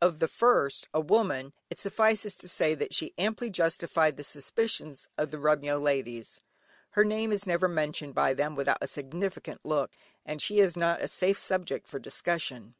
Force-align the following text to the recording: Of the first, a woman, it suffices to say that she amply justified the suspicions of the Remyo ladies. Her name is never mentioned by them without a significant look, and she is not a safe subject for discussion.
Of 0.00 0.18
the 0.18 0.28
first, 0.28 0.88
a 0.94 1.00
woman, 1.02 1.52
it 1.68 1.78
suffices 1.78 2.38
to 2.38 2.48
say 2.48 2.74
that 2.74 2.94
she 2.94 3.12
amply 3.18 3.50
justified 3.50 4.16
the 4.16 4.24
suspicions 4.24 5.08
of 5.18 5.30
the 5.30 5.36
Remyo 5.38 5.78
ladies. 5.78 6.40
Her 6.92 7.04
name 7.04 7.30
is 7.30 7.46
never 7.46 7.68
mentioned 7.68 8.14
by 8.14 8.32
them 8.32 8.56
without 8.56 8.78
a 8.80 8.86
significant 8.88 9.60
look, 9.62 9.90
and 10.24 10.40
she 10.40 10.58
is 10.58 10.74
not 10.74 11.02
a 11.02 11.06
safe 11.08 11.36
subject 11.36 11.86
for 11.86 11.98
discussion. 11.98 12.76